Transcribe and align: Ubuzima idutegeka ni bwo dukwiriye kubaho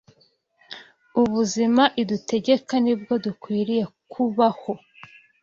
Ubuzima 1.21 1.83
idutegeka 2.01 2.73
ni 2.83 2.93
bwo 2.99 3.13
dukwiriye 3.25 3.83
kubaho 4.11 4.73